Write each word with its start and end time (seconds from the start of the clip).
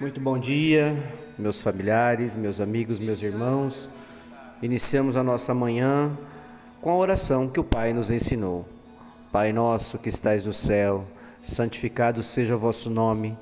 Muito 0.00 0.20
bom 0.20 0.38
dia, 0.38 0.96
meus 1.38 1.62
familiares, 1.62 2.34
meus 2.34 2.60
amigos, 2.60 2.98
meus 2.98 3.22
irmãos. 3.22 3.88
Iniciamos 4.62 5.16
a 5.16 5.22
nossa 5.22 5.54
manhã 5.54 6.10
com 6.80 6.90
a 6.90 6.96
oração 6.96 7.46
que 7.46 7.60
o 7.60 7.64
Pai 7.64 7.92
nos 7.92 8.10
ensinou. 8.10 8.66
Pai 9.30 9.52
nosso 9.52 9.98
que 9.98 10.08
estais 10.08 10.44
no 10.44 10.52
céu, 10.52 11.04
santificado 11.42 12.22
seja 12.22 12.56
o 12.56 12.58
vosso 12.58 12.90
nome. 12.90 13.36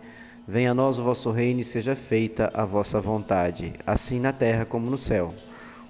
Venha 0.46 0.72
a 0.72 0.74
nós 0.74 0.98
o 0.98 1.04
vosso 1.04 1.30
reino 1.30 1.60
e 1.60 1.64
seja 1.64 1.94
feita 1.94 2.50
a 2.52 2.64
vossa 2.64 3.00
vontade, 3.00 3.72
assim 3.86 4.18
na 4.18 4.32
terra 4.32 4.66
como 4.66 4.90
no 4.90 4.98
céu. 4.98 5.32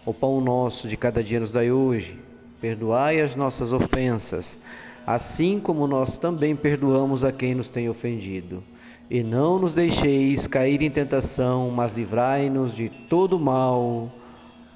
O 0.04 0.12
pão 0.12 0.40
nosso 0.40 0.86
de 0.86 0.96
cada 0.96 1.22
dia 1.22 1.40
nos 1.40 1.50
dai 1.50 1.72
hoje. 1.72 2.20
Perdoai 2.60 3.20
as 3.20 3.34
nossas 3.34 3.72
ofensas, 3.72 4.60
assim 5.06 5.58
como 5.58 5.86
nós 5.86 6.18
também 6.18 6.54
perdoamos 6.54 7.24
a 7.24 7.32
quem 7.32 7.54
nos 7.54 7.68
tem 7.68 7.88
ofendido 7.88 8.62
e 9.10 9.24
não 9.24 9.58
nos 9.58 9.74
deixeis 9.74 10.46
cair 10.46 10.80
em 10.82 10.90
tentação, 10.90 11.68
mas 11.68 11.92
livrai-nos 11.92 12.76
de 12.76 12.88
todo 12.88 13.40
mal. 13.40 14.08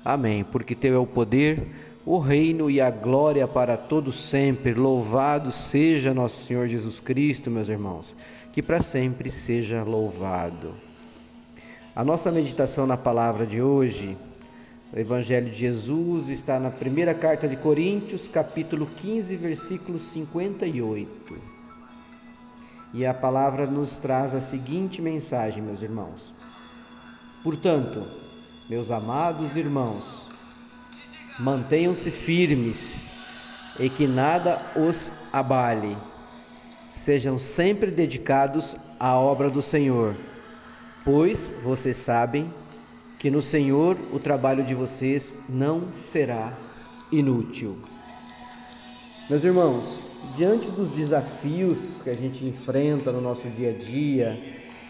Amém. 0.05 0.43
Porque 0.43 0.75
teu 0.75 0.97
é 0.97 0.99
o 0.99 1.07
poder, 1.07 1.69
o 2.05 2.19
reino 2.19 2.69
e 2.69 2.81
a 2.81 2.91
glória 2.91 3.47
para 3.47 3.77
todos 3.77 4.17
sempre. 4.17 4.75
Louvado 4.75 5.53
seja 5.53 6.13
nosso 6.13 6.45
Senhor 6.45 6.67
Jesus 6.67 6.99
Cristo, 6.99 7.49
meus 7.49 7.69
irmãos, 7.69 8.17
que 8.53 8.61
para 8.61 8.81
sempre 8.81 9.31
seja 9.31 9.85
louvado. 9.85 10.75
A 11.95 12.03
nossa 12.03 12.33
meditação 12.33 12.89
na 12.89 12.97
palavra 12.97 13.47
de 13.47 13.63
hoje, 13.63 14.17
o 14.93 14.99
Evangelho 14.99 15.49
de 15.49 15.57
Jesus 15.57 16.29
está 16.29 16.59
na 16.59 16.71
primeira 16.71 17.15
carta 17.15 17.47
de 17.47 17.57
Coríntios, 17.57 18.27
capítulo 18.27 18.85
15, 18.85 19.37
versículo 19.37 19.97
58. 19.97 21.64
E 22.95 23.05
a 23.05 23.13
palavra 23.13 23.67
nos 23.67 23.97
traz 23.97 24.37
a 24.37 24.41
seguinte 24.41 25.03
mensagem, 25.03 25.61
meus 25.61 25.83
irmãos. 25.83 26.33
Portanto, 27.43 28.01
meus 28.71 28.89
amados 28.89 29.57
irmãos, 29.57 30.23
mantenham-se 31.37 32.09
firmes 32.13 33.03
e 33.81 33.91
que 33.91 34.07
nada 34.07 34.63
os 34.77 35.11
abale. 35.33 35.97
Sejam 36.95 37.37
sempre 37.37 37.91
dedicados 37.91 38.77
à 39.01 39.19
obra 39.19 39.51
do 39.51 39.61
Senhor, 39.61 40.17
pois 41.05 41.53
vocês 41.65 41.97
sabem 41.97 42.49
que 43.19 43.29
no 43.29 43.43
Senhor 43.43 43.97
o 44.13 44.21
trabalho 44.21 44.63
de 44.63 44.73
vocês 44.73 45.37
não 45.49 45.93
será 45.97 46.53
inútil. 47.11 47.77
Meus 49.29 49.43
irmãos, 49.43 50.01
diante 50.37 50.71
dos 50.71 50.91
desafios 50.91 52.01
que 52.03 52.11
a 52.11 52.15
gente 52.15 52.45
enfrenta 52.45 53.13
no 53.13 53.21
nosso 53.21 53.49
dia 53.49 53.71
a 53.71 53.73
dia, 53.73 54.39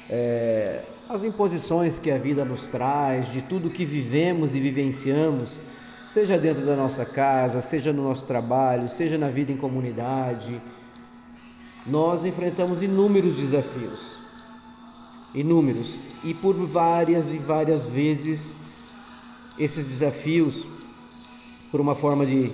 é, 0.09 0.83
as 1.09 1.23
imposições 1.25 1.99
que 1.99 2.11
a 2.11 2.19
vida 2.19 2.45
nos 2.45 2.67
traz, 2.67 3.31
de 3.31 3.43
tudo 3.43 3.71
que 3.71 3.85
vivemos 3.85 4.55
e 4.55 4.61
vivenciamos, 4.61 5.59
seja 6.05 6.39
dentro 6.39 6.65
da 6.65 6.77
nossa 6.77 7.05
casa, 7.05 7.61
seja 7.61 7.93
no 7.93 8.05
nosso 8.05 8.25
trabalho, 8.25 8.89
seja 8.89 9.19
na 9.19 9.29
vida 9.29 9.53
em 9.53 9.57
comunidade, 9.57 10.61
nós 11.87 12.25
enfrentamos 12.25 12.83
inúmeros 12.83 13.35
desafios. 13.35 14.19
Inúmeros. 15.35 15.99
E 16.23 16.33
por 16.33 16.55
várias 16.55 17.35
e 17.35 17.39
várias 17.39 17.85
vezes 17.85 18.53
esses 19.59 19.87
desafios, 19.87 20.67
por 21.71 21.81
uma 21.81 21.95
forma 21.95 22.25
de 22.25 22.51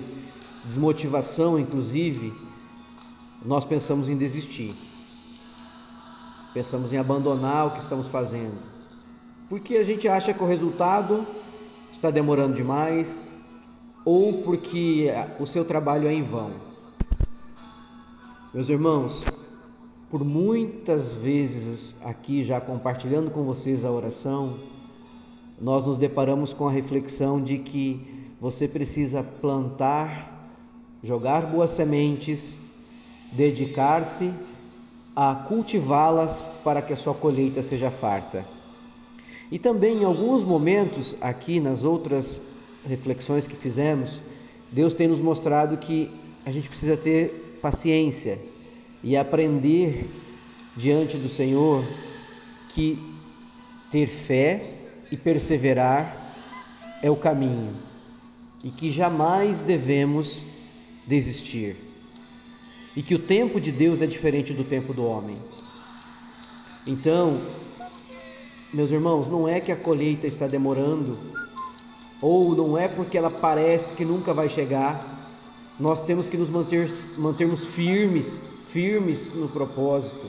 desmotivação, 0.65 1.57
inclusive, 1.57 2.33
nós 3.43 3.65
pensamos 3.65 4.09
em 4.09 4.17
desistir. 4.17 4.75
Pensamos 6.53 6.91
em 6.91 6.97
abandonar 6.97 7.67
o 7.67 7.71
que 7.71 7.79
estamos 7.79 8.07
fazendo. 8.07 8.57
Porque 9.49 9.77
a 9.77 9.83
gente 9.83 10.07
acha 10.07 10.33
que 10.33 10.43
o 10.43 10.47
resultado 10.47 11.25
está 11.91 12.09
demorando 12.09 12.55
demais 12.55 13.27
ou 14.05 14.41
porque 14.43 15.07
o 15.39 15.45
seu 15.45 15.65
trabalho 15.65 16.07
é 16.07 16.13
em 16.13 16.23
vão. 16.23 16.51
Meus 18.53 18.69
irmãos, 18.69 19.23
por 20.09 20.23
muitas 20.23 21.13
vezes 21.13 21.95
aqui 22.03 22.43
já 22.43 22.59
compartilhando 22.59 23.31
com 23.31 23.43
vocês 23.43 23.85
a 23.85 23.91
oração, 23.91 24.59
nós 25.59 25.85
nos 25.85 25.97
deparamos 25.97 26.51
com 26.51 26.67
a 26.67 26.71
reflexão 26.71 27.41
de 27.41 27.59
que 27.59 28.29
você 28.41 28.67
precisa 28.67 29.23
plantar 29.23 30.49
jogar 31.03 31.45
boas 31.45 31.71
sementes, 31.71 32.57
dedicar-se 33.31 34.31
a 35.15 35.35
cultivá-las 35.35 36.47
para 36.63 36.81
que 36.81 36.93
a 36.93 36.97
sua 36.97 37.13
colheita 37.13 37.61
seja 37.61 37.89
farta. 37.89 38.45
E 39.51 39.59
também 39.59 40.01
em 40.01 40.03
alguns 40.05 40.43
momentos, 40.43 41.15
aqui 41.19 41.59
nas 41.59 41.83
outras 41.83 42.41
reflexões 42.87 43.45
que 43.45 43.55
fizemos, 43.55 44.21
Deus 44.71 44.93
tem 44.93 45.07
nos 45.07 45.19
mostrado 45.19 45.77
que 45.77 46.09
a 46.45 46.51
gente 46.51 46.69
precisa 46.69 46.95
ter 46.95 47.59
paciência 47.61 48.39
e 49.03 49.17
aprender 49.17 50.09
diante 50.75 51.17
do 51.17 51.27
Senhor 51.27 51.83
que 52.69 52.97
ter 53.91 54.07
fé 54.07 54.73
e 55.11 55.17
perseverar 55.17 56.17
é 57.03 57.11
o 57.11 57.15
caminho 57.15 57.75
e 58.63 58.69
que 58.69 58.89
jamais 58.89 59.61
devemos 59.61 60.43
desistir. 61.05 61.90
E 62.95 63.01
que 63.01 63.15
o 63.15 63.19
tempo 63.19 63.59
de 63.59 63.71
Deus 63.71 64.01
é 64.01 64.05
diferente 64.05 64.53
do 64.53 64.63
tempo 64.63 64.93
do 64.93 65.05
homem. 65.05 65.37
Então, 66.85 67.41
meus 68.73 68.91
irmãos, 68.91 69.27
não 69.27 69.47
é 69.47 69.59
que 69.59 69.71
a 69.71 69.75
colheita 69.75 70.27
está 70.27 70.47
demorando, 70.47 71.17
ou 72.21 72.55
não 72.55 72.77
é 72.77 72.87
porque 72.87 73.17
ela 73.17 73.29
parece 73.29 73.93
que 73.93 74.05
nunca 74.05 74.33
vai 74.33 74.47
chegar, 74.47 75.19
nós 75.79 76.03
temos 76.03 76.27
que 76.27 76.37
nos 76.37 76.49
manter, 76.49 76.89
mantermos 77.17 77.65
firmes, 77.65 78.39
firmes 78.67 79.33
no 79.33 79.47
propósito, 79.49 80.27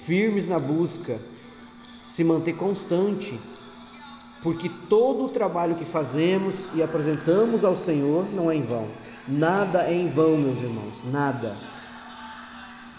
firmes 0.00 0.46
na 0.46 0.58
busca, 0.58 1.18
se 2.08 2.22
manter 2.22 2.54
constante, 2.54 3.38
porque 4.42 4.70
todo 4.88 5.24
o 5.24 5.28
trabalho 5.28 5.74
que 5.74 5.84
fazemos 5.84 6.68
e 6.74 6.82
apresentamos 6.82 7.64
ao 7.64 7.74
Senhor 7.74 8.26
não 8.32 8.50
é 8.50 8.56
em 8.56 8.62
vão. 8.62 8.86
Nada 9.26 9.82
é 9.84 9.94
em 9.94 10.08
vão, 10.08 10.36
meus 10.36 10.60
irmãos, 10.60 11.02
nada. 11.10 11.56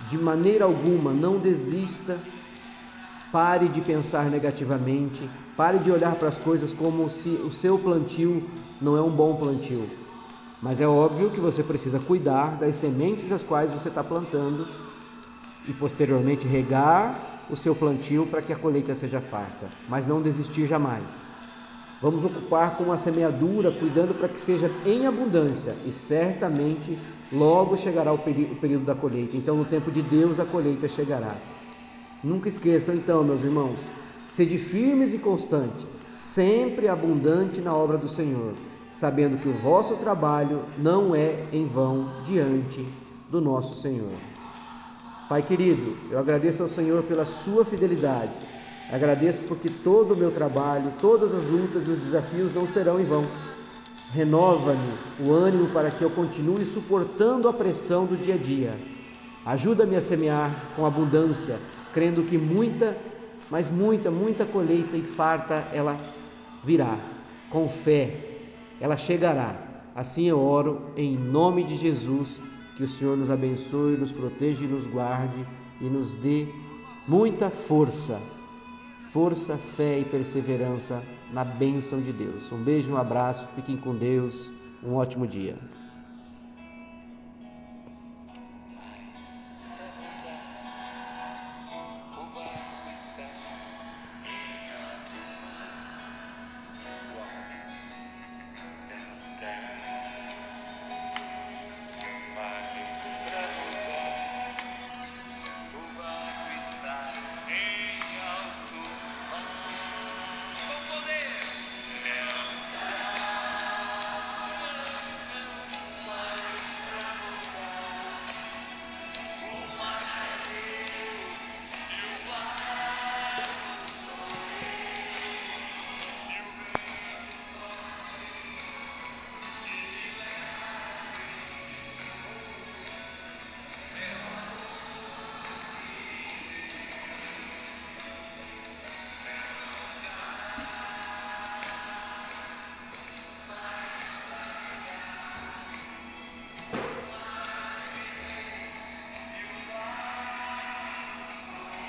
De 0.09 0.17
maneira 0.17 0.65
alguma, 0.65 1.11
não 1.11 1.39
desista. 1.39 2.19
Pare 3.31 3.67
de 3.67 3.81
pensar 3.81 4.29
negativamente, 4.29 5.29
pare 5.57 5.79
de 5.79 5.91
olhar 5.91 6.15
para 6.15 6.29
as 6.29 6.37
coisas 6.37 6.71
como 6.71 7.09
se 7.09 7.29
o 7.29 7.51
seu 7.51 7.77
plantio 7.77 8.49
não 8.81 8.95
é 8.95 9.01
um 9.01 9.09
bom 9.09 9.35
plantio. 9.35 9.89
Mas 10.61 10.79
é 10.79 10.87
óbvio 10.87 11.31
que 11.31 11.39
você 11.39 11.61
precisa 11.61 11.99
cuidar 11.99 12.57
das 12.57 12.77
sementes 12.77 13.31
as 13.31 13.43
quais 13.43 13.71
você 13.71 13.89
está 13.89 14.03
plantando 14.03 14.65
e 15.67 15.73
posteriormente 15.73 16.47
regar 16.47 17.43
o 17.49 17.55
seu 17.55 17.75
plantio 17.75 18.25
para 18.25 18.41
que 18.41 18.53
a 18.53 18.55
colheita 18.55 18.95
seja 18.95 19.19
farta, 19.19 19.67
mas 19.89 20.07
não 20.07 20.21
desistir 20.21 20.65
jamais. 20.65 21.27
Vamos 22.01 22.23
ocupar 22.23 22.77
com 22.77 22.91
a 22.91 22.97
semeadura, 22.97 23.71
cuidando 23.71 24.13
para 24.13 24.27
que 24.27 24.39
seja 24.39 24.69
em 24.85 25.05
abundância, 25.07 25.75
e 25.85 25.91
certamente 25.91 26.97
logo 27.35 27.75
chegará 27.75 28.11
o, 28.11 28.15
o 28.15 28.55
período 28.55 28.85
da 28.85 28.95
colheita. 28.95 29.35
Então, 29.35 29.57
no 29.57 29.65
tempo 29.65 29.91
de 29.91 30.01
Deus, 30.01 30.39
a 30.39 30.45
colheita 30.45 30.87
chegará. 30.87 31.35
Nunca 32.23 32.47
esqueçam, 32.47 32.95
então, 32.95 33.23
meus 33.23 33.43
irmãos, 33.43 33.89
sede 34.27 34.57
firmes 34.57 35.13
e 35.13 35.19
constante, 35.19 35.85
sempre 36.11 36.87
abundante 36.87 37.61
na 37.61 37.75
obra 37.75 37.97
do 37.97 38.07
Senhor, 38.07 38.53
sabendo 38.93 39.37
que 39.37 39.49
o 39.49 39.53
vosso 39.53 39.95
trabalho 39.95 40.61
não 40.77 41.13
é 41.13 41.43
em 41.51 41.67
vão 41.67 42.09
diante 42.23 42.85
do 43.29 43.41
nosso 43.41 43.79
Senhor. 43.81 44.13
Pai 45.27 45.41
querido, 45.41 45.97
eu 46.09 46.17
agradeço 46.17 46.63
ao 46.63 46.69
Senhor 46.69 47.03
pela 47.03 47.25
sua 47.25 47.65
fidelidade 47.65 48.39
Agradeço 48.91 49.43
porque 49.45 49.69
todo 49.69 50.13
o 50.13 50.17
meu 50.17 50.31
trabalho, 50.31 50.93
todas 51.01 51.33
as 51.33 51.43
lutas 51.43 51.87
e 51.87 51.91
os 51.91 51.99
desafios 51.99 52.53
não 52.53 52.67
serão 52.67 52.99
em 52.99 53.03
vão. 53.03 53.25
Renova-me 54.11 54.93
o 55.19 55.31
ânimo 55.31 55.69
para 55.69 55.91
que 55.91 56.03
eu 56.03 56.09
continue 56.09 56.65
suportando 56.65 57.47
a 57.47 57.53
pressão 57.53 58.05
do 58.05 58.15
dia 58.15 58.35
a 58.35 58.37
dia. 58.37 58.73
Ajuda-me 59.45 59.95
a 59.95 60.01
semear 60.01 60.73
com 60.75 60.85
abundância, 60.85 61.59
crendo 61.93 62.23
que 62.23 62.37
muita, 62.37 62.97
mas 63.49 63.69
muita, 63.69 64.09
muita 64.09 64.45
colheita 64.45 64.95
e 64.97 65.03
farta 65.03 65.67
ela 65.73 65.97
virá. 66.63 66.97
Com 67.49 67.69
fé, 67.69 68.39
ela 68.79 68.97
chegará. 68.97 69.55
Assim 69.93 70.25
eu 70.25 70.39
oro 70.39 70.91
em 70.97 71.15
nome 71.15 71.63
de 71.63 71.77
Jesus, 71.77 72.39
que 72.75 72.83
o 72.83 72.87
Senhor 72.87 73.15
nos 73.15 73.29
abençoe, 73.29 73.97
nos 73.97 74.11
proteja 74.11 74.65
e 74.65 74.67
nos 74.67 74.87
guarde 74.87 75.45
e 75.79 75.85
nos 75.85 76.13
dê 76.15 76.47
muita 77.07 77.49
força 77.49 78.19
força, 79.15 79.55
fé 79.55 79.99
e 79.99 80.03
perseverança 80.03 81.01
na 81.29 81.43
bênção 81.43 82.01
de 82.01 82.13
Deus. 82.13 82.51
Um 82.51 82.63
beijo, 82.63 82.91
um 82.91 82.97
abraço, 82.97 83.47
fiquem 83.55 83.77
com 83.77 83.95
Deus, 83.95 84.51
um 84.83 84.93
ótimo 84.93 85.27
dia. 85.27 85.57